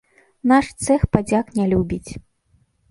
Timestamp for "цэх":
0.85-1.05